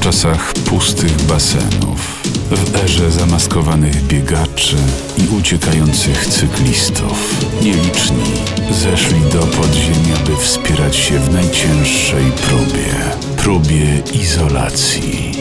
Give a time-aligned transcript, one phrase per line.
[0.00, 4.76] W czasach pustych basenów, w erze zamaskowanych biegaczy
[5.18, 8.32] i uciekających cyklistów, nieliczni
[8.70, 12.94] zeszli do podziemia, by wspierać się w najcięższej próbie
[13.36, 15.32] próbie izolacji.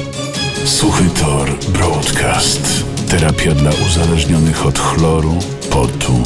[0.65, 2.85] Suchy Tor Broadcast.
[3.09, 5.39] Terapia dla uzależnionych od chloru,
[5.69, 6.23] potu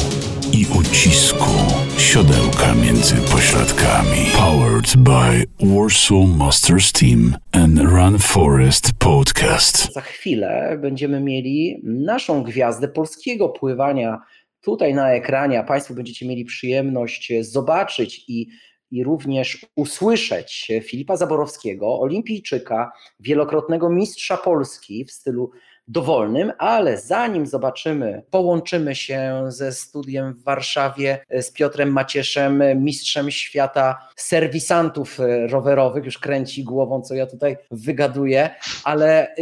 [0.54, 1.50] i ucisku.
[1.98, 4.18] Siodełka między pośladkami.
[4.36, 5.44] Powered by
[5.76, 9.92] Warsaw Masters Team and Run Forest Podcast.
[9.92, 14.22] Za chwilę będziemy mieli naszą gwiazdę polskiego pływania
[14.60, 18.48] tutaj na ekranie, Państwo będziecie mieli przyjemność zobaczyć i
[18.90, 25.50] i również usłyszeć Filipa Zaborowskiego, olimpijczyka, wielokrotnego mistrza Polski w stylu
[25.88, 34.08] dowolnym, ale zanim zobaczymy, połączymy się ze studiem w Warszawie z Piotrem Macieszem, mistrzem świata
[34.16, 38.50] serwisantów rowerowych, już kręci głową, co ja tutaj wygaduję,
[38.84, 39.34] ale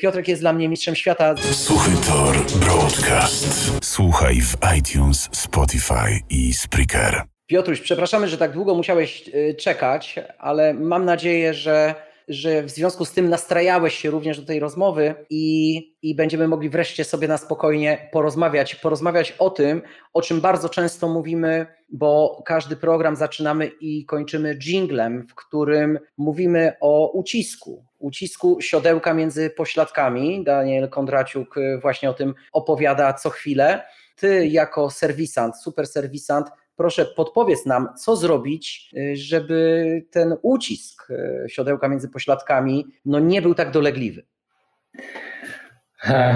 [0.00, 1.34] Piotrek jest dla mnie mistrzem świata.
[1.52, 3.70] Suchy Tor Broadcast.
[3.82, 7.22] Słuchaj w iTunes, Spotify i Spreaker.
[7.46, 11.94] Piotruś, przepraszamy, że tak długo musiałeś czekać, ale mam nadzieję, że,
[12.30, 16.70] że w związku z tym nastrajałeś się również do tej rozmowy i, i będziemy mogli
[16.70, 22.76] wreszcie sobie na spokojnie porozmawiać, porozmawiać o tym, o czym bardzo często mówimy, bo każdy
[22.76, 30.44] program zaczynamy i kończymy jinglem, w którym mówimy o ucisku, ucisku siodełka między pośladkami.
[30.44, 33.82] Daniel Kondraciuk właśnie o tym opowiada co chwilę.
[34.16, 36.46] Ty jako serwisant, super serwisant,
[36.80, 43.42] proszę podpowiedz nam, co zrobić, y, żeby ten ucisk y, siodełka między pośladkami no, nie
[43.42, 44.22] był tak dolegliwy.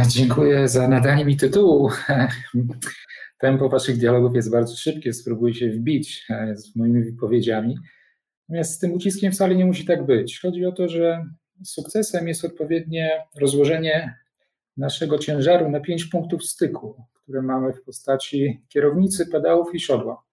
[0.09, 1.91] Dziękuję za nadanie mi tytułu.
[3.39, 7.79] Tempo waszych dialogów jest bardzo szybkie, spróbuję się wbić e, z moimi wypowiedziami.
[8.49, 10.41] Natomiast z tym uciskiem wcale nie musi tak być.
[10.41, 11.25] Chodzi o to, że
[11.65, 14.19] sukcesem jest odpowiednie rozłożenie
[14.77, 20.24] naszego ciężaru na pięć punktów styku, które mamy w postaci kierownicy, pedałów i siodła.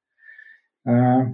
[0.87, 1.33] E,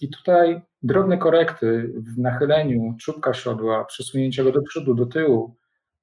[0.00, 5.56] I tutaj drobne korekty w nachyleniu czubka siodła, przesunięcia go do przodu, do tyłu,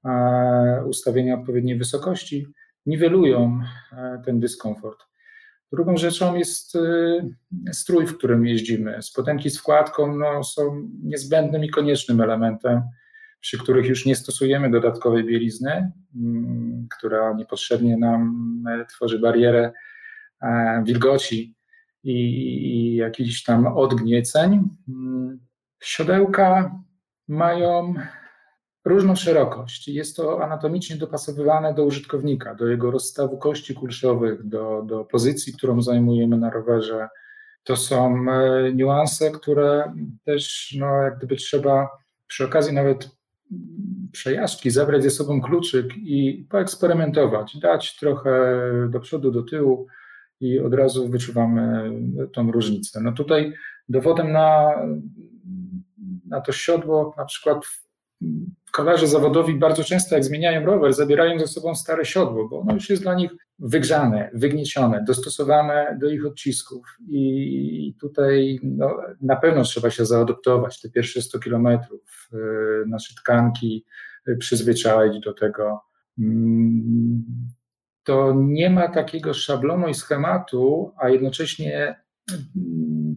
[0.05, 2.47] e, ustawienia odpowiedniej wysokości
[2.85, 3.59] niwelują
[3.91, 5.03] e, ten dyskomfort.
[5.71, 6.77] Drugą rzeczą jest
[7.71, 9.01] strój, w którym jeździmy.
[9.01, 12.81] Spodenki z wkładką no, są niezbędnym i koniecznym elementem,
[13.39, 18.53] przy których już nie stosujemy dodatkowej bielizny, mm, która niepotrzebnie nam
[18.89, 19.71] tworzy barierę
[20.83, 21.55] wilgoci
[22.03, 24.69] i, i jakichś tam odgnieceń.
[25.83, 26.75] Siodełka
[27.27, 27.93] mają
[28.85, 29.87] różną szerokość.
[29.87, 35.81] Jest to anatomicznie dopasowywane do użytkownika, do jego rozstawu kości kulszowych, do, do pozycji, którą
[35.81, 37.09] zajmujemy na rowerze.
[37.63, 39.93] To są e, niuanse, które
[40.25, 41.89] też, no, jak gdyby trzeba
[42.27, 43.09] przy okazji nawet
[44.11, 48.31] przejażdżki zabrać ze sobą kluczyk i poeksperymentować, dać trochę
[48.89, 49.87] do przodu, do tyłu,
[50.41, 51.91] i od razu wyczuwamy
[52.33, 53.01] tą różnicę.
[53.01, 53.53] No tutaj
[53.89, 54.75] dowodem na,
[56.27, 57.65] na to siodło, na przykład
[58.71, 62.89] kolarze zawodowi bardzo często, jak zmieniają rower, zabierają ze sobą stare siodło, bo ono już
[62.89, 66.97] jest dla nich wygrzane, wygniecione, dostosowane do ich odcisków.
[67.09, 72.37] I tutaj no, na pewno trzeba się zaadoptować te pierwsze 100 kilometrów, y,
[72.87, 73.85] nasze tkanki
[74.27, 75.81] y, przyzwyczaić do tego.
[78.03, 81.95] To nie ma takiego szablonu i schematu, a jednocześnie
[82.31, 83.15] mm,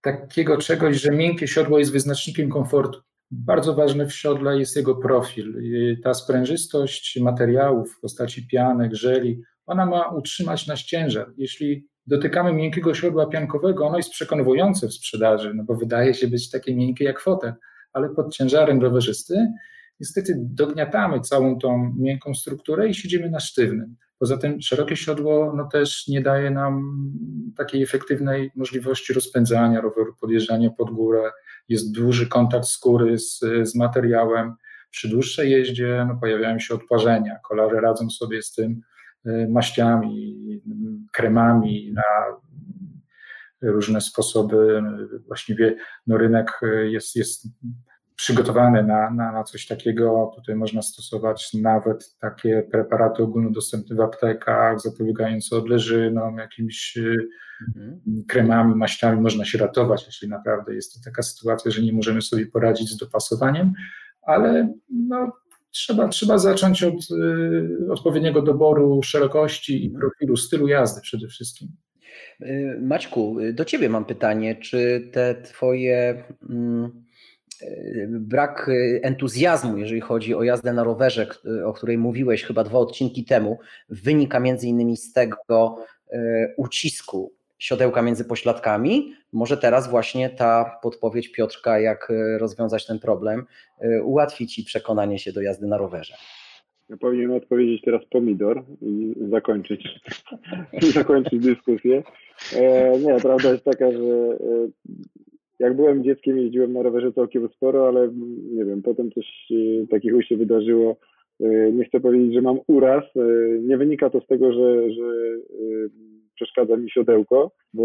[0.00, 3.00] takiego czegoś, że miękkie siodło jest wyznacznikiem komfortu.
[3.30, 5.54] Bardzo ważny w siodle jest jego profil.
[6.02, 11.32] Ta sprężystość materiałów w postaci pianek, żeli, ona ma utrzymać nasz ciężar.
[11.36, 16.50] Jeśli dotykamy miękkiego siodła piankowego, ono jest przekonujące w sprzedaży, no bo wydaje się być
[16.50, 17.54] takie miękkie jak fotel,
[17.92, 19.52] ale pod ciężarem rowerzysty
[20.00, 23.96] niestety dogniatamy całą tą miękką strukturę i siedzimy na sztywnym.
[24.18, 27.02] Poza tym szerokie siodło no, też nie daje nam
[27.56, 31.30] takiej efektywnej możliwości rozpędzania roweru, podjeżdżania pod górę.
[31.68, 34.54] Jest duży kontakt skóry z, z materiałem.
[34.90, 37.38] Przy dłuższej jeździe no, pojawiają się odparzenia.
[37.48, 38.80] Kolarze radzą sobie z tym
[39.26, 40.36] y, maściami,
[41.12, 42.02] kremami na
[43.62, 44.82] różne sposoby.
[45.26, 45.76] Właściwie
[46.06, 47.48] no, rynek jest, jest
[48.16, 50.32] przygotowane na, na, na coś takiego.
[50.34, 56.98] Tutaj można stosować nawet takie preparaty ogólnodostępne w aptekach, zapobiegające odleżynom, jakimiś
[57.68, 58.00] mhm.
[58.28, 62.46] kremami, maściami można się ratować, jeśli naprawdę jest to taka sytuacja, że nie możemy sobie
[62.46, 63.72] poradzić z dopasowaniem,
[64.22, 65.32] ale no,
[65.70, 71.68] trzeba, trzeba zacząć od y, odpowiedniego doboru szerokości i profilu, stylu jazdy przede wszystkim.
[72.42, 76.24] Y, Maćku, do Ciebie mam pytanie, czy te Twoje.
[76.50, 77.05] Mm,
[78.08, 78.70] brak
[79.02, 81.26] entuzjazmu, jeżeli chodzi o jazdę na rowerze,
[81.64, 83.58] o której mówiłeś chyba dwa odcinki temu,
[83.88, 85.76] wynika między innymi z tego
[86.56, 89.12] ucisku siodełka między pośladkami.
[89.32, 93.44] Może teraz właśnie ta podpowiedź Piotrka, jak rozwiązać ten problem,
[94.02, 96.14] ułatwi Ci przekonanie się do jazdy na rowerze.
[96.88, 99.88] Ja powinienem odpowiedzieć teraz pomidor i zakończyć,
[100.94, 102.02] zakończyć dyskusję.
[102.56, 104.68] E, nie, prawda jest taka, że e,
[105.58, 108.08] jak byłem dzieckiem, jeździłem na rowerze całkiem sporo, ale
[108.52, 110.96] nie wiem, potem coś e, takiego się wydarzyło.
[111.40, 113.04] E, nie chcę powiedzieć, że mam uraz.
[113.16, 113.20] E,
[113.60, 115.36] nie wynika to z tego, że, że
[116.34, 117.84] przeszkadza mi siodełko, bo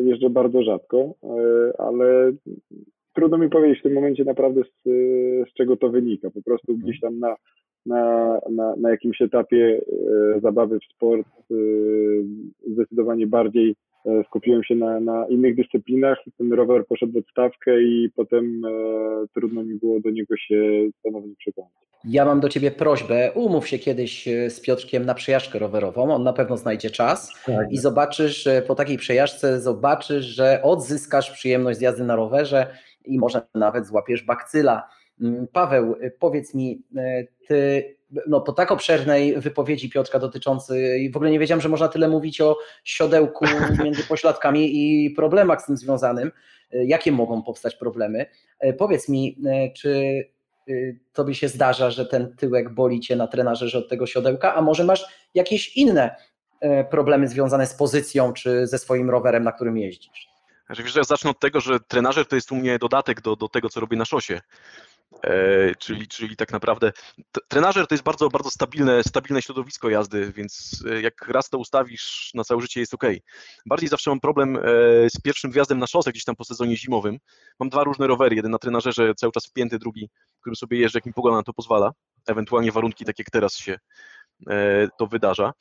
[0.00, 1.14] jeżdżę bardzo rzadko,
[1.78, 2.32] ale
[3.14, 4.84] trudno mi powiedzieć w tym momencie naprawdę z,
[5.50, 6.30] z czego to wynika.
[6.30, 7.36] Po prostu gdzieś tam na
[7.86, 9.80] na, na, na jakimś etapie
[10.42, 11.28] zabawy w sport
[12.66, 13.74] zdecydowanie bardziej
[14.26, 16.18] skupiłem się na, na innych dyscyplinach.
[16.38, 18.70] Ten rower poszedł w odstawkę i potem e,
[19.34, 21.72] trudno mi było do niego się ponownie przekonać.
[22.04, 26.32] Ja mam do Ciebie prośbę, umów się kiedyś z Piotrkiem na przejażdżkę rowerową, on na
[26.32, 27.72] pewno znajdzie czas tak.
[27.72, 32.66] i zobaczysz, po takiej przejażdżce zobaczysz, że odzyskasz przyjemność z jazdy na rowerze
[33.04, 34.88] i może nawet złapiesz bakcyla
[35.20, 37.24] Mm, Paweł, powiedz mi, e,
[38.26, 42.40] no, po tak obszernej wypowiedzi Piotrka dotyczącej, w ogóle nie wiedziałem, że można tyle mówić
[42.40, 43.44] o siodełku
[43.84, 46.32] między pośladkami i problemach z tym związanym.
[46.72, 48.26] E, jakie mogą powstać problemy?
[48.60, 49.38] E, powiedz mi,
[49.76, 50.24] czy
[51.12, 54.84] tobie się zdarza, że ten tyłek boli cię na trenażerze od tego siodełka, a może
[54.84, 56.16] masz jakieś inne
[56.90, 60.28] problemy związane z pozycją czy ze swoim rowerem, na którym jeździsz?
[60.66, 63.48] Znaczy, wiesz, ja zacznę od tego, że trenażer to jest u mnie dodatek do, do
[63.48, 64.40] tego, co robię na szosie.
[65.22, 66.92] E, czyli, czyli tak naprawdę
[67.48, 72.30] trenażer to jest bardzo, bardzo stabilne, stabilne środowisko jazdy, więc e, jak raz to ustawisz
[72.34, 73.04] na całe życie jest ok.
[73.66, 74.60] Bardziej zawsze mam problem e,
[75.10, 77.18] z pierwszym wjazdem na szosę gdzieś tam po sezonie zimowym.
[77.60, 80.10] Mam dwa różne rowery, jeden na trenażerze cały czas wpięty, drugi,
[80.40, 81.92] którym sobie jeżdżę, jak mi pogoda na to pozwala,
[82.26, 83.78] ewentualnie warunki tak jak teraz się
[84.98, 85.52] to wydarza.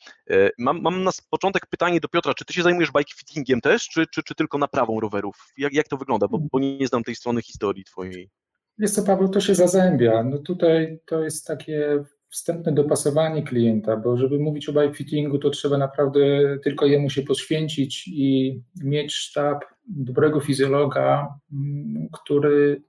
[0.58, 4.06] Mam, mam na początek pytanie do Piotra, czy ty się zajmujesz bike fittingiem też, czy,
[4.14, 5.36] czy, czy tylko naprawą rowerów?
[5.58, 6.28] Jak, jak to wygląda?
[6.28, 8.30] Bo, bo nie znam tej strony historii twojej.
[8.79, 10.24] Jest to, Paweł, to się zazębia.
[10.24, 15.77] No tutaj to jest takie wstępne dopasowanie klienta, bo żeby mówić o bike to trzeba
[15.77, 16.19] naprawdę
[16.63, 22.81] tylko jemu się poświęcić i mieć sztab dobrego fizjologa, mm, który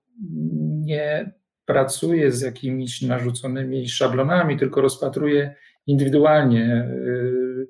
[0.80, 1.32] nie
[1.64, 5.54] pracuje z jakimiś narzuconymi szablonami, tylko rozpatruje
[5.86, 7.68] indywidualnie y,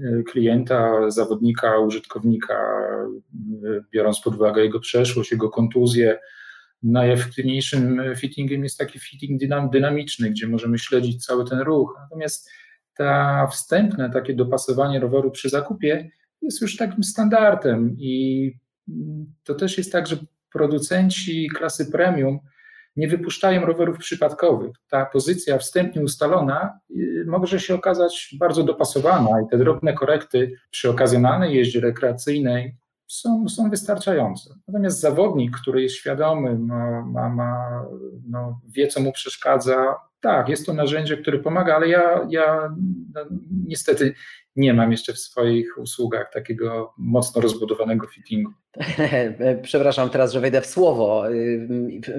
[0.00, 2.54] y, klienta, zawodnika, użytkownika,
[3.64, 6.18] y, biorąc pod uwagę jego przeszłość, jego kontuzję,
[6.82, 9.40] najefektywniejszym fittingiem jest taki fitting
[9.72, 11.98] dynamiczny, gdzie możemy śledzić cały ten ruch.
[12.02, 12.50] Natomiast
[12.96, 16.10] ta wstępne takie dopasowanie roweru przy zakupie
[16.42, 18.52] jest już takim standardem i
[19.44, 20.16] to też jest tak, że
[20.52, 22.38] producenci klasy premium
[22.96, 24.76] nie wypuszczają rowerów przypadkowych.
[24.88, 30.90] Ta pozycja wstępnie ustalona y, może się okazać bardzo dopasowana i te drobne korekty przy
[30.90, 32.76] okazjonalnej jeździe rekreacyjnej
[33.06, 34.54] są, są wystarczające.
[34.68, 37.82] Natomiast zawodnik, który jest świadomy, ma, ma, ma,
[38.28, 42.74] no, wie, co mu przeszkadza, tak, jest to narzędzie, które pomaga, ale ja, ja
[43.14, 43.20] no,
[43.66, 44.14] niestety
[44.56, 48.52] nie mam jeszcze w swoich usługach takiego mocno rozbudowanego fittingu.
[49.62, 51.24] Przepraszam teraz, że wejdę w słowo.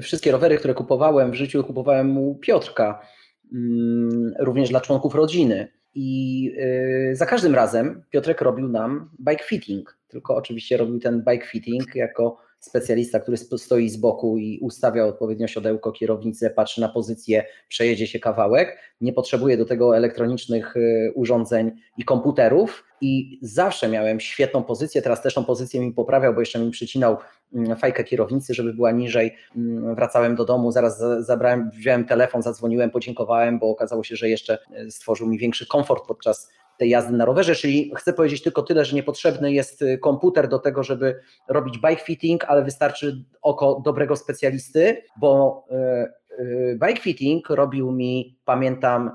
[0.01, 3.01] Wszystkie rowery, które kupowałem w życiu, kupowałem u Piotrka,
[4.39, 5.76] również dla członków rodziny.
[5.99, 6.51] I
[7.11, 11.95] y, za każdym razem Piotrek robił nam bike fitting, tylko oczywiście robił ten bike fitting
[11.95, 18.07] jako specjalista, który stoi z boku i ustawia odpowiednio siodełko, kierownicę, patrzy na pozycję, przejedzie
[18.07, 22.83] się kawałek, nie potrzebuje do tego elektronicznych y, urządzeń i komputerów.
[23.01, 27.17] I zawsze miałem świetną pozycję, teraz też tą pozycję mi poprawiał, bo jeszcze mi przycinał
[27.53, 32.89] mm, fajkę kierownicy, żeby była niżej, mm, wracałem do domu, zaraz zabrałem, wziąłem telefon, zadzwoniłem,
[32.89, 37.25] podziękowałem, bo okazało się, że jeszcze y, stworzył mi większy komfort podczas tej jazdy na
[37.25, 41.77] rowerze, czyli chcę powiedzieć tylko tyle, że niepotrzebny jest y, komputer do tego, żeby robić
[41.77, 49.11] bike fitting, ale wystarczy oko dobrego specjalisty, bo y, y, bike fitting robił mi, pamiętam,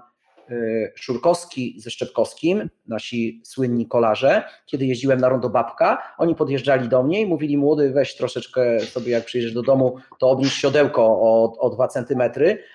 [0.94, 7.20] Szurkowski ze Szczepkowskim, nasi słynni kolarze, kiedy jeździłem na rondo Babka, oni podjeżdżali do mnie
[7.20, 11.70] i mówili, młody weź troszeczkę sobie jak przyjedziesz do domu, to obniż siodełko o, o
[11.70, 12.22] 2 cm,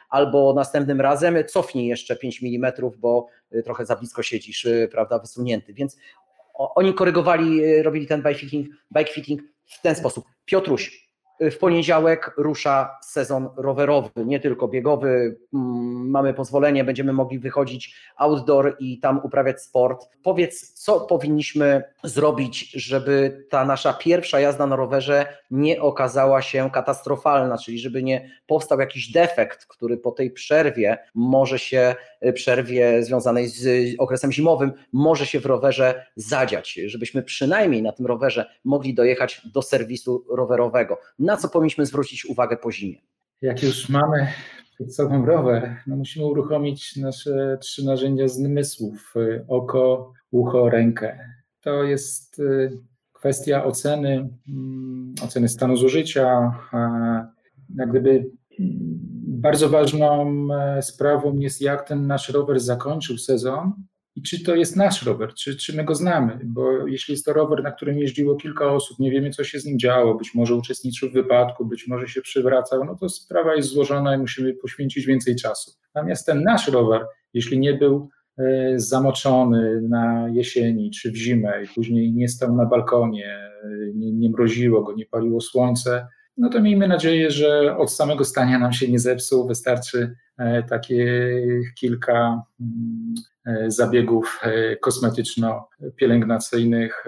[0.10, 5.20] albo następnym razem cofnij jeszcze 5 mm, bo y, trochę za blisko siedzisz, y, prawda,
[5.20, 5.98] wysunięty, więc
[6.54, 10.26] oni korygowali, robili ten bike fitting, bike fitting w ten sposób.
[10.46, 11.07] Piotruś,
[11.40, 15.38] w poniedziałek rusza sezon rowerowy, nie tylko biegowy.
[15.54, 20.10] Mm, mamy pozwolenie, będziemy mogli wychodzić outdoor i tam uprawiać sport.
[20.24, 27.58] Powiedz, co powinniśmy zrobić, żeby ta nasza pierwsza jazda na rowerze nie okazała się katastrofalna,
[27.58, 31.96] czyli żeby nie powstał jakiś defekt, który po tej przerwie może się,
[32.34, 38.46] przerwie związanej z okresem zimowym, może się w rowerze zadziać, żebyśmy przynajmniej na tym rowerze
[38.66, 43.02] mogli dojechać do serwisu rowerowego na co powinniśmy zwrócić uwagę po zimie?
[43.42, 44.28] Jak już mamy
[44.74, 49.14] przed sobą rower, no musimy uruchomić nasze trzy narzędzia zmysłów:
[49.48, 51.20] oko, ucho, rękę.
[51.62, 52.72] To jest y,
[53.14, 56.52] kwestia oceny, mm, oceny stanu zużycia.
[57.76, 58.30] Jak gdyby mm,
[59.28, 63.74] bardzo ważną e, sprawą jest, jak ten nasz rower zakończył sezon
[64.18, 67.34] i czy to jest nasz rower, czy, czy my go znamy, bo jeśli jest to
[67.34, 70.56] rower, na którym jeździło kilka osób, nie wiemy, co się z nim działo, być może
[70.56, 75.06] uczestniczył w wypadku, być może się przywracał, no to sprawa jest złożona i musimy poświęcić
[75.06, 75.72] więcej czasu.
[75.96, 81.68] Natomiast ten nasz rower, jeśli nie był e, zamoczony na jesieni czy w zimę i
[81.76, 83.28] później nie stał na balkonie,
[83.64, 86.08] e, nie, nie mroziło go, nie paliło słońce,
[86.38, 89.48] no to miejmy nadzieję, że od samego stania nam się nie zepsuł.
[89.48, 91.32] Wystarczy e, takie
[91.76, 93.16] kilka mm,
[93.48, 97.06] E, zabiegów e, kosmetyczno-pielęgnacyjnych.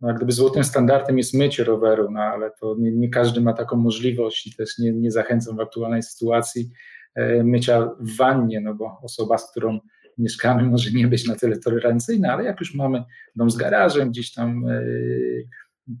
[0.00, 3.52] No, jak gdyby złotym standardem jest mycie roweru, no, ale to nie, nie każdy ma
[3.52, 6.70] taką możliwość i też nie, nie zachęcam w aktualnej sytuacji
[7.44, 9.80] mycia w wannie, no bo osoba, z którą
[10.18, 13.04] mieszkamy, może nie być na tyle tolerancyjna, ale jak już mamy
[13.36, 14.64] dom z garażem, gdzieś tam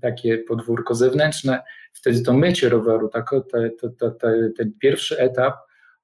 [0.00, 5.54] takie podwórko zewnętrzne, wtedy to mycie roweru, tak, te, te, te, ten pierwszy etap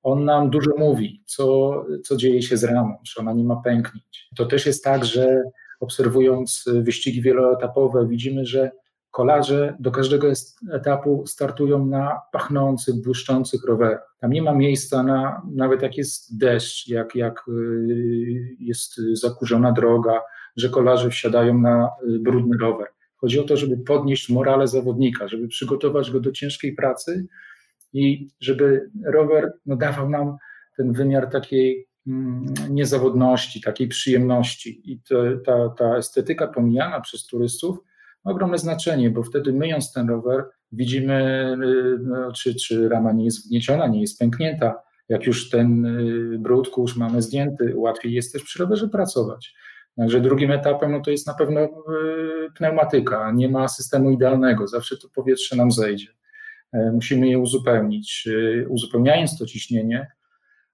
[0.03, 1.73] on nam dużo mówi, co,
[2.05, 4.29] co dzieje się z ramą, czy ona nie ma pęknięć.
[4.37, 5.43] To też jest tak, że
[5.81, 8.71] obserwując wyścigi wieloetapowe, widzimy, że
[9.11, 10.29] kolarze do każdego
[10.73, 14.17] etapu startują na pachnących, błyszczących rowerach.
[14.21, 20.21] Tam nie ma miejsca na, nawet jak jest deszcz, jak, jak y, jest zakurzona droga,
[20.57, 22.87] że kolarze wsiadają na y, brudny rower.
[23.17, 27.27] Chodzi o to, żeby podnieść morale zawodnika, żeby przygotować go do ciężkiej pracy,
[27.93, 30.37] i żeby rower no, dawał nam
[30.77, 34.93] ten wymiar takiej mm, niezawodności, takiej przyjemności.
[34.93, 37.79] I to, ta, ta estetyka pomijana przez turystów
[38.25, 43.25] ma ogromne znaczenie, bo wtedy myjąc ten rower widzimy, y, no, czy, czy rama nie
[43.25, 44.75] jest wgnieciona, nie jest pęknięta.
[45.09, 49.55] Jak już ten y, brud, kurz mamy zdjęty, łatwiej jest też przy rowerze pracować.
[49.97, 51.69] Także drugim etapem no to jest na pewno y,
[52.57, 53.33] pneumatyka.
[53.33, 56.17] Nie ma systemu idealnego, zawsze to powietrze nam zejdzie.
[56.73, 58.29] E, musimy je uzupełnić.
[58.29, 60.11] E, uzupełniając to ciśnienie,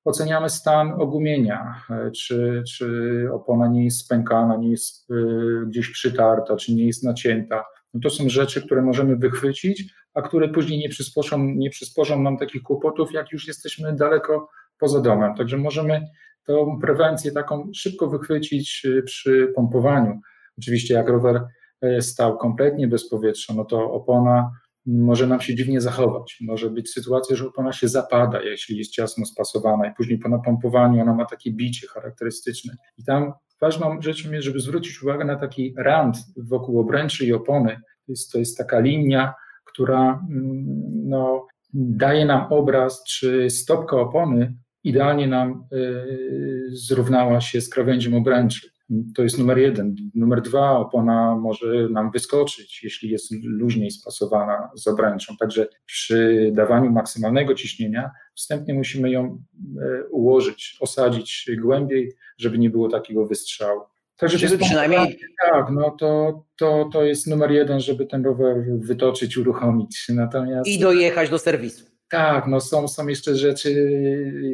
[0.05, 5.09] oceniamy stan ogumienia, e, czy, czy opona nie jest spękana, nie jest
[5.67, 7.65] gdzieś przytarta, czy nie jest nacięta.
[7.95, 12.39] No to są rzeczy, które możemy wychwycić, a które później nie przysporzą, nie przysporzą nam
[12.39, 14.49] takich kłopotów, jak już jesteśmy daleko
[14.83, 15.35] poza domem.
[15.35, 16.01] Także możemy
[16.47, 20.21] tą prewencję taką szybko wychwycić przy pompowaniu.
[20.59, 21.47] Oczywiście jak rower
[22.01, 24.51] stał kompletnie bez powietrza, no to opona
[24.87, 26.39] może nam się dziwnie zachować.
[26.41, 31.03] Może być sytuacja, że opona się zapada, jeśli jest ciasno spasowana i później po napompowaniu
[31.03, 32.77] ona ma takie bicie charakterystyczne.
[32.99, 37.77] I tam ważną rzeczą jest, żeby zwrócić uwagę na taki rand wokół obręczy i opony.
[38.07, 39.35] To jest, to jest taka linia,
[39.65, 40.23] która
[41.05, 46.07] no, daje nam obraz, czy stopka opony idealnie nam y,
[46.69, 48.73] zrównała się z krawędzią obręczy.
[49.17, 49.97] To jest numer jeden.
[50.15, 55.37] Numer dwa, opona może nam wyskoczyć, jeśli jest luźniej spasowana z obręczą.
[55.37, 59.43] Także przy dawaniu maksymalnego ciśnienia wstępnie musimy ją
[59.83, 63.81] e, ułożyć, osadzić głębiej, żeby nie było takiego wystrzału.
[64.17, 65.19] Także żeby przynajmniej.
[65.51, 70.07] Tak, no to, to, to jest numer jeden, żeby ten rower wytoczyć, uruchomić.
[70.09, 70.69] Natomiast...
[70.69, 71.92] I dojechać do serwisu.
[72.13, 73.73] Tak, no są, są jeszcze rzeczy,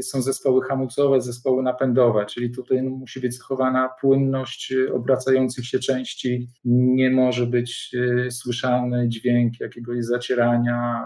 [0.02, 7.10] są zespoły hamulcowe, zespoły napędowe, czyli tutaj musi być zachowana płynność obracających się części, nie
[7.10, 11.04] może być y, słyszalny dźwięk jakiegoś zacierania,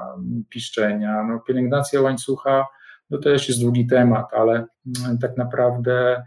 [0.49, 1.27] piszczenia.
[1.29, 2.67] No, pielęgnacja łańcucha
[3.11, 6.23] no, to też jest długi temat, ale y, tak naprawdę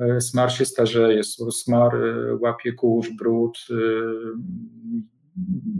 [0.00, 1.24] y, smar się starzeje,
[1.64, 1.92] smar
[2.40, 3.58] łapie kurz, brud,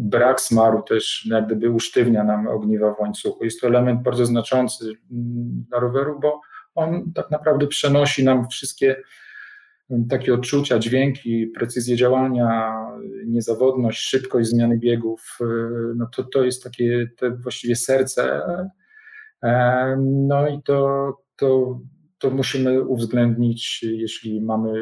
[0.08, 3.44] brak smaru też jak gdyby usztywnia nam ogniwa w łańcuchu.
[3.44, 6.40] Jest to element bardzo znaczący mm, dla roweru, bo
[6.74, 8.96] on tak naprawdę przenosi nam wszystkie
[9.90, 12.74] mm, takie odczucia, dźwięki, precyzję działania,
[13.26, 15.44] niezawodność, szybkość zmiany biegów, y,
[15.96, 18.42] no to, to jest takie to właściwie serce.
[19.98, 21.80] No i to, to,
[22.18, 24.72] to musimy uwzględnić, jeśli mamy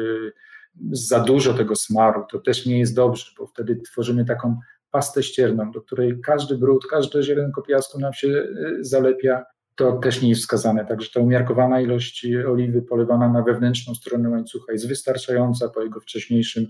[0.91, 4.59] za dużo tego smaru, to też nie jest dobrze, bo wtedy tworzymy taką
[4.91, 8.43] pastę ścierną, do której każdy brud, każde ziarenko piasku nam się e,
[8.81, 9.43] zalepia,
[9.75, 10.85] to też nie jest wskazane.
[10.85, 16.67] Także ta umiarkowana ilość oliwy polewana na wewnętrzną stronę łańcucha jest wystarczająca po jego wcześniejszym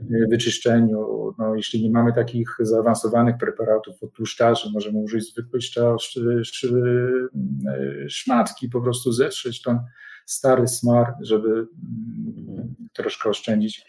[0.00, 1.34] e, wyczyszczeniu.
[1.38, 5.62] No, jeśli nie mamy takich zaawansowanych preparatów od tłuszczarzy, możemy użyć zwykłej
[8.08, 9.78] szmatki, po prostu zetrzeć ten
[10.28, 13.84] stary smar, żeby mm, troszkę oszczędzić.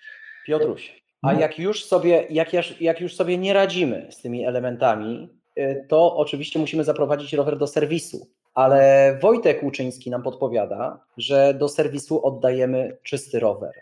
[0.46, 1.40] Piotruś, a no.
[1.40, 2.50] jak już sobie, jak,
[2.82, 7.68] jak już sobie nie radzimy z tymi elementami, y, to oczywiście musimy zaprowadzić rower do
[7.68, 8.28] serwisu.
[8.54, 13.74] Ale Wojtek Łuczyński nam podpowiada, że do serwisu oddajemy czysty rower.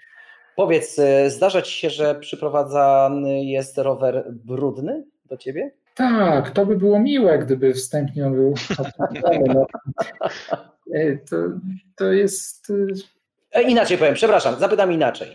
[0.55, 5.71] Powiedz, y, zdarza ci się, że przyprowadzany jest rower brudny do ciebie?
[5.95, 8.53] Tak, to by było miłe, gdyby wstępnie on był
[9.53, 9.65] no.
[11.29, 11.35] To,
[11.95, 12.73] to jest.
[13.51, 15.27] E, inaczej powiem, przepraszam, zapytam inaczej.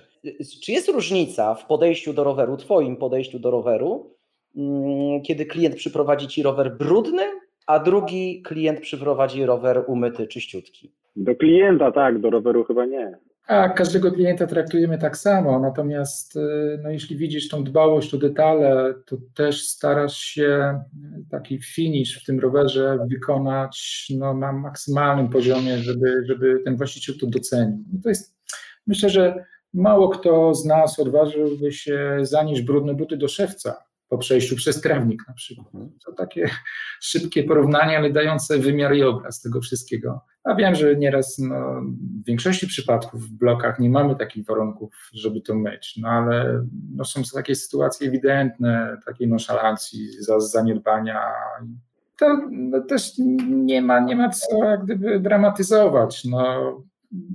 [0.65, 4.15] Czy jest różnica w podejściu do roweru, Twoim podejściu do roweru,
[4.57, 7.23] mm, kiedy klient przyprowadzi Ci rower brudny,
[7.67, 10.93] a drugi klient przyprowadzi rower umyty, czyściutki?
[11.17, 13.19] Do klienta tak, do roweru chyba nie.
[13.53, 18.95] A każdego klienta traktujemy tak samo, natomiast y, no, jeśli widzisz tą dbałość o detale,
[19.07, 20.81] to też starasz się
[21.31, 27.27] taki finish w tym rowerze wykonać no, na maksymalnym poziomie, żeby, żeby ten właściciel to
[27.27, 27.85] docenił.
[27.93, 28.37] No, to jest,
[28.87, 29.45] myślę, że
[29.75, 35.23] mało kto z nas odważyłby się zanieść brudne buty do szewca po przejściu przez trawnik
[35.29, 35.75] na przykład.
[35.75, 35.93] Mhm.
[36.07, 36.51] To takie
[37.01, 40.21] szybkie porównanie, ale dające wymiar i obraz tego wszystkiego.
[40.45, 41.83] A wiem, że nieraz no,
[42.23, 46.65] w większości przypadków w blokach nie mamy takich warunków, żeby to myć, no ale
[46.97, 51.21] no, są takie sytuacje ewidentne, takiej nonszalancji, zaniedbania.
[52.19, 53.13] To no, też
[53.49, 56.25] nie ma, nie ma co jak gdyby dramatyzować.
[56.25, 56.73] No,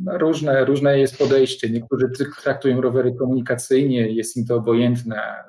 [0.06, 1.70] różne, różne jest podejście.
[1.70, 2.10] Niektórzy
[2.42, 5.48] traktują rowery komunikacyjnie, jest im to obojętne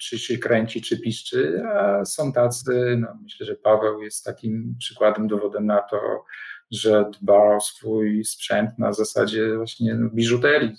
[0.00, 5.28] czy się kręci, czy piszczy, a są tacy, no myślę, że Paweł jest takim przykładem,
[5.28, 6.24] dowodem na to,
[6.70, 10.76] że dba o swój sprzęt na zasadzie właśnie biżuterii.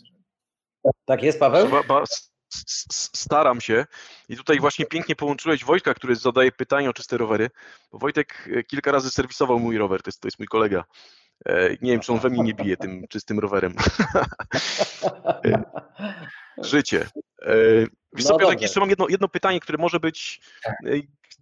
[1.05, 1.67] Tak jest, Paweł?
[3.15, 3.85] Staram się
[4.29, 7.49] i tutaj właśnie pięknie połączyłeś Wojtka, który zadaje pytanie o czyste rowery,
[7.91, 10.83] bo Wojtek e, kilka razy serwisował mój rower, to jest, to jest mój kolega.
[11.45, 13.73] E, nie wiem, czy on we mnie nie bije tym czystym rowerem.
[15.45, 15.63] E,
[16.63, 17.09] życie.
[18.13, 20.75] Wiesz no sobie, jeszcze mam jedno, jedno pytanie, które może być tak.
[20.85, 20.89] e,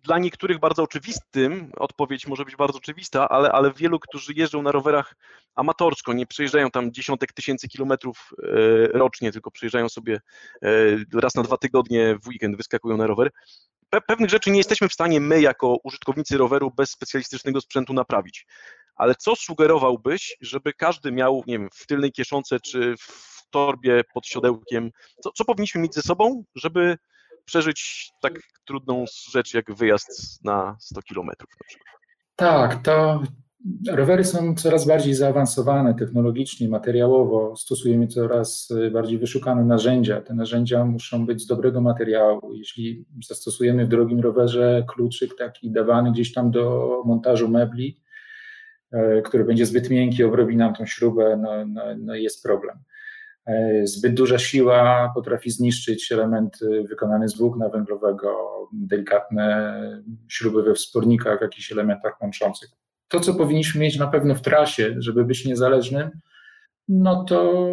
[0.03, 4.71] dla niektórych bardzo oczywistym, odpowiedź może być bardzo oczywista, ale, ale wielu, którzy jeżdżą na
[4.71, 5.15] rowerach
[5.55, 8.47] amatorsko, nie przejeżdżają tam dziesiątek tysięcy kilometrów e,
[8.87, 10.21] rocznie, tylko przejeżdżają sobie
[10.61, 10.69] e,
[11.13, 13.31] raz na dwa tygodnie w weekend, wyskakują na rower.
[13.89, 18.45] Pe pewnych rzeczy nie jesteśmy w stanie my, jako użytkownicy roweru, bez specjalistycznego sprzętu naprawić.
[18.95, 24.27] Ale co sugerowałbyś, żeby każdy miał, nie wiem, w tylnej kieszonce czy w torbie, pod
[24.27, 24.91] siodełkiem.
[25.23, 26.97] Co, co powinniśmy mieć ze sobą, żeby
[27.45, 31.49] przeżyć tak trudną rzecz jak wyjazd na 100 kilometrów?
[32.35, 33.21] Tak, to
[33.91, 37.55] rowery są coraz bardziej zaawansowane technologicznie, materiałowo.
[37.55, 40.21] Stosujemy coraz bardziej wyszukane narzędzia.
[40.21, 42.53] Te narzędzia muszą być z dobrego materiału.
[42.53, 48.01] Jeśli zastosujemy w drogim rowerze kluczyk taki dawany gdzieś tam do montażu mebli,
[48.91, 52.77] e, który będzie zbyt miękki, obrobi nam tą śrubę, no, no, no jest problem.
[53.45, 58.29] E, zbyt duża siła potrafi zniszczyć elementy wykonane z włókna węglowego,
[58.73, 59.73] delikatne
[60.27, 62.69] śruby we wspornikach, w jakichś elementach łączących.
[63.07, 66.09] To, co powinniśmy mieć na pewno w trasie, żeby być niezależnym,
[66.87, 67.63] no to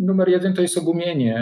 [0.00, 1.38] numer jeden to jest ogumienie.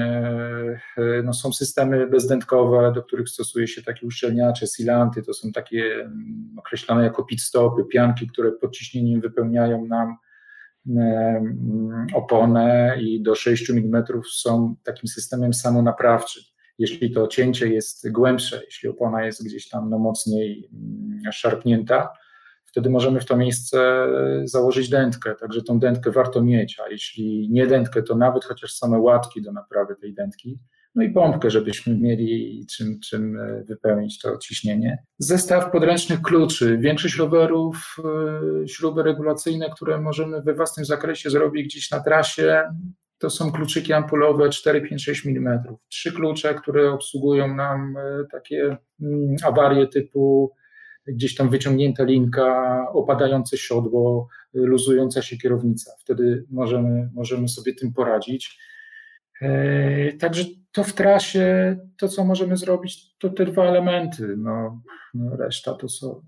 [0.98, 5.94] E, no są systemy bezdętkowe, do których stosuje się takie uszczelniacze, silanty, to są takie
[5.94, 10.16] mm, określane jako pit stopy, pianki, które pod ciśnieniem wypełniają nam
[12.14, 16.42] oponę i do 6 mm są takim systemem samonaprawczym.
[16.79, 22.12] Jeśli to cięcie jest głębsze, jeśli opona jest gdzieś tam no, mocniej mm, szarpnięta,
[22.64, 24.07] wtedy możemy w to miejsce
[24.44, 28.98] założyć dętkę, także tą dętkę warto mieć, a jeśli nie dętkę, to nawet chociaż same
[28.98, 30.59] łatki do naprawy tej dętki,
[30.94, 34.98] no i pompkę, żebyśmy mieli czym, czym e, wypełnić to ciśnienie.
[35.18, 36.79] Zestaw podręcznych kluczy.
[36.79, 37.96] Większość rowerów,
[38.64, 42.62] e, śruby regulacyjne, które możemy we własnym zakresie zrobić gdzieś na trasie,
[43.18, 45.62] to są kluczyki ampulowe 4, 5, 6 mm.
[45.88, 50.53] Trzy klucze, które obsługują nam e, takie mm, awarie typu
[51.07, 55.92] gdzieś tam wyciągnięta linka, opadające siodło, luzująca się kierownica.
[56.00, 58.59] Wtedy możemy, możemy sobie tym poradzić.
[60.20, 64.35] Także to w trasie, to co możemy zrobić, to te dwa elementy.
[64.37, 64.83] No,
[65.14, 66.22] no reszta to są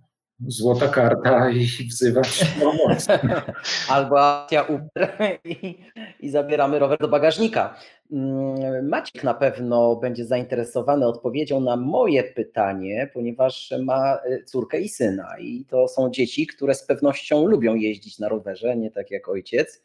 [0.47, 3.07] złota karta i wzywać pomoc.
[3.89, 5.79] Albo akcja Uber i,
[6.21, 7.77] i zabieramy rower do bagażnika.
[8.13, 14.89] mm, Maciek na pewno będzie zainteresowany odpowiedzią na moje pytanie, ponieważ ma y, córkę i
[14.89, 19.29] syna i to są dzieci, które z pewnością lubią jeździć na rowerze, nie tak jak
[19.29, 19.83] ojciec.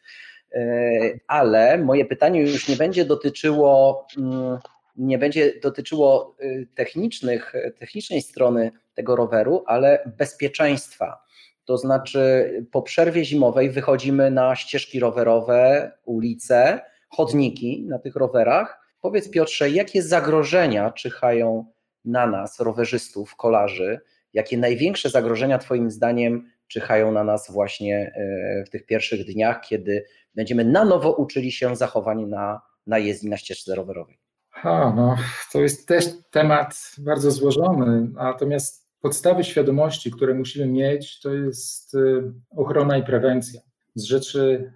[0.56, 4.58] Y, ale moje pytanie już nie będzie dotyczyło mm,
[4.98, 11.24] nie będzie dotyczyło y, technicznych, technicznej strony tego roweru, ale bezpieczeństwa.
[11.66, 18.80] To znaczy, po przerwie zimowej wychodzimy na ścieżki rowerowe, ulice, chodniki na tych rowerach.
[19.02, 21.66] Powiedz Piotrze, jakie zagrożenia czyhają
[22.06, 24.00] na nas, rowerzystów, kolarzy?
[24.34, 30.06] Jakie największe zagrożenia Twoim zdaniem czyhają na nas właśnie e, w tych pierwszych dniach, kiedy
[30.36, 34.19] będziemy na nowo uczyli się zachowań na, na jezdni na ścieżce rowerowej?
[34.49, 35.15] Ha, no,
[35.51, 42.34] to jest też temat bardzo złożony, natomiast podstawy świadomości, które musimy mieć, to jest y,
[42.49, 43.62] ochrona i prewencja.
[43.95, 44.73] Z rzeczy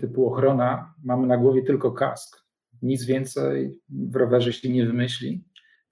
[0.00, 2.44] typu ochrona mamy na głowie tylko kask.
[2.82, 5.44] Nic więcej w rowerze się nie wymyśli.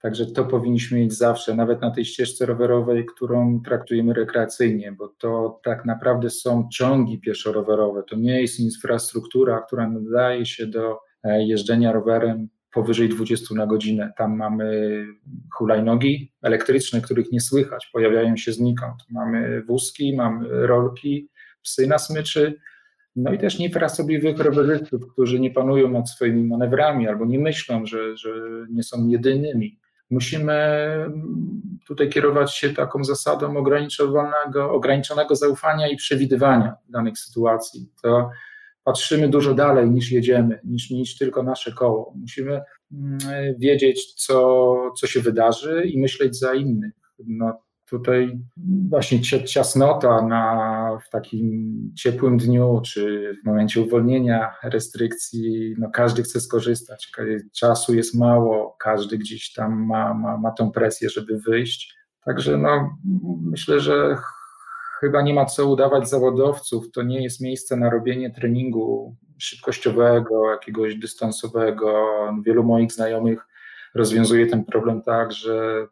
[0.03, 5.59] Także to powinniśmy mieć zawsze, nawet na tej ścieżce rowerowej, którą traktujemy rekreacyjnie, bo to
[5.63, 8.03] tak naprawdę są ciągi pieszo-rowerowe.
[8.09, 14.13] To nie jest infrastruktura, która nadaje się do e, jeżdżenia rowerem powyżej 20 na godzinę.
[14.17, 15.05] Tam mamy
[15.53, 18.95] hulajnogi elektryczne, których nie słychać, pojawiają się znikąd.
[19.09, 21.29] Mamy wózki, mamy rolki,
[21.61, 22.59] psy na smyczy,
[23.15, 28.17] no i też niefrasobliwych rowerzystów, którzy nie panują nad swoimi manewrami albo nie myślą, że,
[28.17, 28.29] że
[28.69, 29.82] nie są jedynymi.
[30.13, 30.55] Musimy
[31.87, 37.89] tutaj kierować się taką zasadą ograniczonego, ograniczonego zaufania i przewidywania danych sytuacji.
[38.01, 38.29] To
[38.83, 42.13] patrzymy dużo dalej niż jedziemy, niż, niż tylko nasze koło.
[42.15, 43.19] Musimy mm,
[43.57, 46.93] wiedzieć, co, co się wydarzy i myśleć za innych.
[47.27, 48.39] No, tutaj
[48.89, 56.39] właśnie ciasnota na, w takim ciepłym dniu, czy w momencie uwolnienia restrykcji, no każdy chce
[56.39, 57.11] skorzystać.
[57.55, 61.95] Czasu jest mało, każdy gdzieś tam ma, ma, ma tą presję, żeby wyjść.
[62.25, 62.97] Także no,
[63.41, 64.17] myślę, że
[64.99, 66.91] chyba nie ma co udawać zawodowców.
[66.91, 72.09] To nie jest miejsce na robienie treningu szybkościowego, jakiegoś dystansowego.
[72.45, 73.45] Wielu moich znajomych
[73.95, 75.87] rozwiązuje ten problem tak, że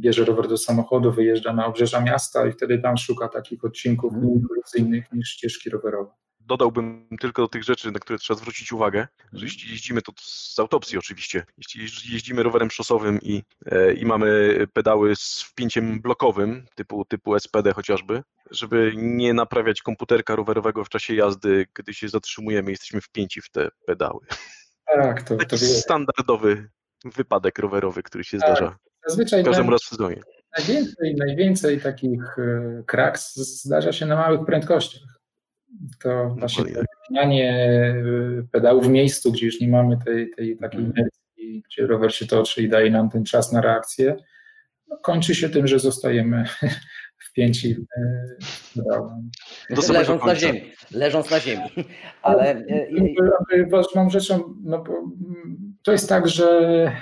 [0.00, 4.42] bierze rower do samochodu, wyjeżdża na obrzeża miasta i wtedy tam szuka takich odcinków mniej
[4.76, 6.10] innych niż ścieżki rowerowe.
[6.40, 10.58] Dodałbym tylko do tych rzeczy, na które trzeba zwrócić uwagę, że jeśli jeździmy, to z
[10.58, 17.04] autopsji oczywiście, jeśli jeździmy rowerem szosowym i, e, i mamy pedały z wpięciem blokowym, typu,
[17.04, 23.00] typu SPD chociażby, żeby nie naprawiać komputerka rowerowego w czasie jazdy, gdy się zatrzymujemy, jesteśmy
[23.00, 24.26] wpięci w te pedały.
[24.94, 26.68] Tak, to, Taki to standardowy
[27.04, 28.50] wypadek rowerowy, który się tak.
[28.50, 30.20] zdarza Zazwyczaj w każdym raz w sezonie.
[30.58, 35.18] Najwięcej, najwięcej takich e, kraks zdarza się na małych prędkościach
[36.02, 36.64] to właśnie
[37.10, 40.96] zmianie y, pedału w miejscu, gdzie już nie mamy tej, tej takiej mhm.
[40.96, 44.16] inercji, gdzie rower się toczy i daje nam ten czas na reakcję,
[44.88, 46.44] no, kończy się tym, że zostajemy
[47.30, 47.76] wpięci
[48.42, 49.30] w pedałem.
[49.88, 51.68] Leżąc na ziemi, leżąc na ziemi.
[52.22, 52.64] Ale...
[53.70, 56.92] Ważną rzeczą, no bo mm, to jest tak, że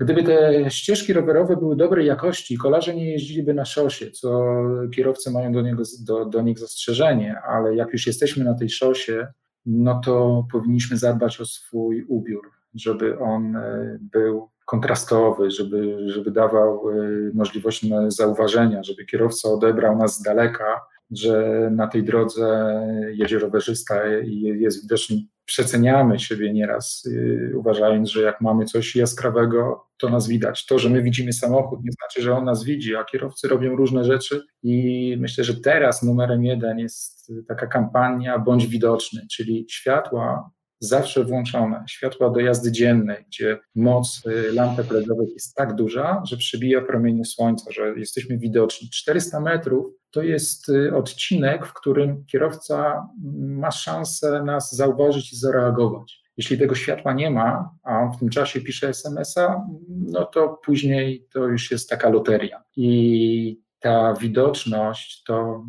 [0.00, 4.54] Gdyby te ścieżki rowerowe były dobrej jakości, kolarze nie jeździliby na szosie, co
[4.94, 9.26] kierowcy mają do, niego, do, do nich zastrzeżenie, ale jak już jesteśmy na tej szosie,
[9.66, 16.90] no to powinniśmy zadbać o swój ubiór, żeby on e, był kontrastowy, żeby, żeby dawał
[16.90, 16.94] e,
[17.34, 20.80] możliwość zauważenia, żeby kierowca odebrał nas z daleka,
[21.10, 22.72] że na tej drodze
[23.12, 25.16] jedzie rowerzysta i jest widoczny
[25.48, 30.66] przeceniamy siebie nieraz, yy, uważając, że jak mamy coś jaskrawego, to nas widać.
[30.66, 34.04] To, że my widzimy samochód, nie znaczy, że on nas widzi, a kierowcy robią różne
[34.04, 41.24] rzeczy i myślę, że teraz numerem jeden jest taka kampania bądź widoczny, czyli światła zawsze
[41.24, 46.82] włączone, światła do jazdy dziennej, gdzie moc y, lampek LEDowych jest tak duża, że przebija
[46.82, 48.88] promienie słońca, że jesteśmy widoczni.
[48.90, 56.22] 400 metrów to jest y, odcinek, w którym kierowca ma szansę nas zauważyć i zareagować.
[56.36, 61.26] Jeśli tego światła nie ma, a on w tym czasie pisze SMS-a, no to później
[61.32, 62.62] to już jest taka loteria.
[62.76, 65.64] I ta widoczność to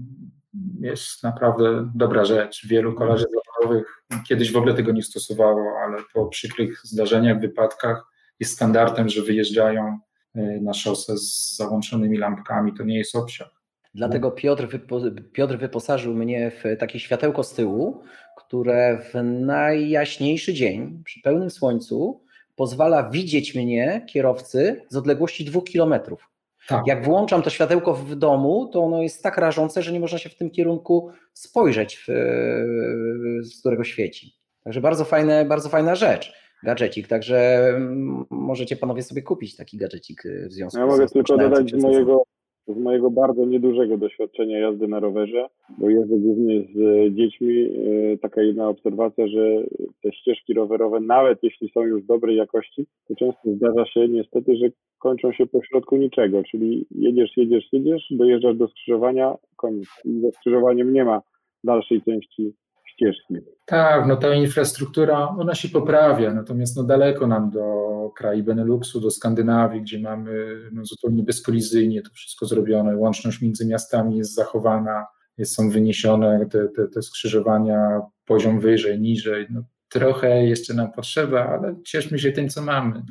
[0.79, 2.67] jest naprawdę dobra rzecz.
[2.67, 3.25] Wielu kolarzy
[4.27, 8.05] kiedyś w ogóle tego nie stosowało, ale po przykrych zdarzeniach, wypadkach
[8.39, 9.99] jest standardem, że wyjeżdżają
[10.37, 12.73] y, na szosę z załączonymi lampkami.
[12.73, 13.49] To nie jest obsiad.
[13.93, 15.01] Dlatego Piotr, wypo,
[15.33, 18.03] Piotr wyposażył mnie w takie światełko z tyłu,
[18.37, 22.23] które w najjaśniejszy dzień, przy pełnym słońcu,
[22.55, 26.28] pozwala widzieć mnie, kierowcy, z odległości dwóch kilometrów.
[26.69, 26.87] Tak.
[26.87, 30.29] Jak włączam to światełko w domu, to ono jest tak rażące, że nie można się
[30.29, 32.11] w tym kierunku spojrzeć, w,
[33.43, 34.35] z którego świeci.
[34.63, 36.33] Także bardzo, fajne, bardzo fajna rzecz.
[36.63, 41.07] gadżecik, także mm, możecie panowie sobie kupić taki gadżecik y, w związku Ja z mogę
[41.07, 42.23] tylko dodać z mojego,
[42.73, 47.61] z mojego bardzo niedużego doświadczenia jazdy na rowerze, bo jeżdżę głównie z e, dziećmi.
[47.61, 49.63] e, Taka jedna obserwacja, że
[50.03, 54.69] te ścieżki rowerowe, nawet jeśli są już dobrej jakości, to często zdarza się niestety, że
[54.99, 59.87] kończą się po środku niczego, czyli jedziesz, jedziesz, jedziesz, dojeżdżasz do skrzyżowania, koniec.
[60.05, 61.21] I za skrzyżowaniem nie ma
[61.63, 62.53] dalszej części
[62.99, 63.33] ścieżki.
[63.65, 69.11] Tak, no ta infrastruktura, ona się poprawia, natomiast no daleko nam do krajów Beneluxu, do
[69.11, 75.05] Skandynawii, gdzie mamy no zupełnie bezkolizyjnie to wszystko zrobione, łączność między miastami jest zachowana,
[75.37, 81.49] jest, są wyniesione te, te, te skrzyżowania poziom wyżej, niżej, no trochę jeszcze nam potrzeba,
[81.49, 83.03] ale cieszmy się tym, co mamy.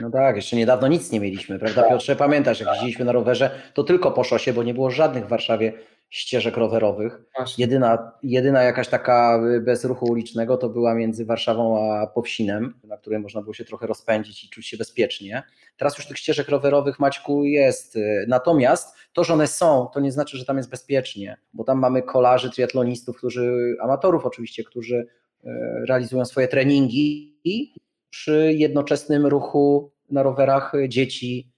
[0.00, 2.16] No tak, jeszcze niedawno nic nie mieliśmy, prawda Piotrze?
[2.16, 5.72] Pamiętasz, jak jeździliśmy na rowerze, to tylko po szosie, bo nie było żadnych w Warszawie
[6.14, 7.20] ścieżek rowerowych.
[7.36, 7.64] Właśnie.
[7.64, 12.96] Jedyna, jedyna jakaś taka y, bez ruchu ulicznego to była między Warszawą a Powsinem, na
[12.96, 15.42] której można było się trochę rozpędzić i czuć się bezpiecznie.
[15.76, 17.96] Teraz już tych ścieżek rowerowych, Maćku, jest.
[17.96, 21.78] y, Natomiast to, że one są, to nie znaczy, że tam jest bezpiecznie, bo tam
[21.78, 24.96] mamy kolarzy, triatlonistów, którzy, amatorów oczywiście, którzy
[25.44, 25.48] y,
[25.88, 27.74] realizują swoje treningi i
[28.10, 31.53] przy jednoczesnym ruchu na rowerach dzieci,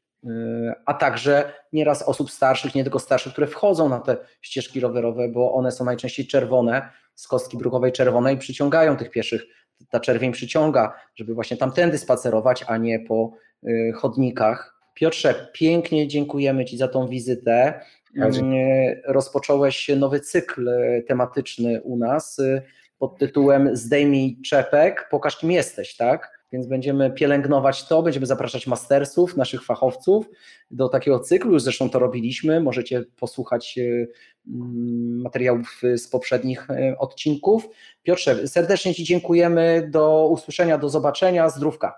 [0.86, 5.54] a także nieraz osób starszych, nie tylko starszych, które wchodzą na te ścieżki rowerowe, bo
[5.54, 9.42] one są najczęściej czerwone, z kostki brukowej czerwonej i przyciągają tych pieszych.
[9.90, 13.32] Ta czerwień przyciąga, żeby właśnie tamtędy spacerować, a nie po
[13.68, 14.76] y, chodnikach.
[14.94, 17.80] Piotrze, pięknie dziękujemy Ci za tą wizytę.
[18.14, 18.90] Ja dziękuję.
[18.90, 22.62] Y, Rozpocząłeś nowy cykl y, tematyczny u nas y,
[22.98, 26.35] pod tytułem Zdejmij czepek, pokaż kim jesteś, tak?
[26.56, 30.30] Więc będziemy pielęgnować to, będziemy zapraszać mastersów, naszych fachowców
[30.70, 34.08] do takiego cyklu, już zresztą to robiliśmy, możecie posłuchać y,
[34.48, 37.68] mm, materiałów z poprzednich y, odcinków.
[38.02, 41.94] Piotrze, serdecznie Ci dziękujemy, do usłyszenia, do zobaczenia, zdrówka.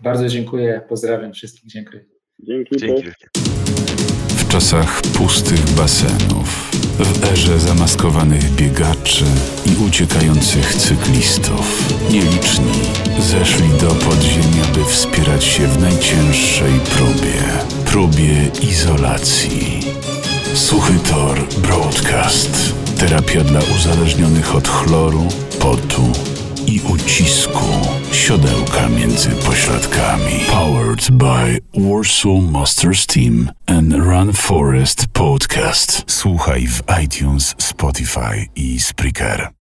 [0.00, 2.04] Bardzo dziękuję, pozdrawiam wszystkich, dziękuję.
[2.38, 2.76] Dzięki.
[2.76, 3.08] Dzięki.
[4.28, 6.69] W czasach pustych basenów,
[7.04, 9.24] w erze zamaskowanych biegaczy
[9.66, 12.80] i uciekających cyklistów, nieliczni
[13.18, 17.40] zeszli do podziemia, by wspierać się w najcięższej próbie
[17.90, 19.80] próbie izolacji.
[20.54, 22.74] Suchy Tor Broadcast.
[22.98, 25.28] Terapia dla uzależnionych od chloru,
[25.60, 26.12] potu
[26.70, 27.64] i ucisku.
[28.12, 30.40] Siodełka między pośladkami.
[30.50, 36.02] Powered by Warsaw Masters Team and Run Forest Podcast.
[36.06, 39.59] Słuchaj w iTunes, Spotify i Spreaker.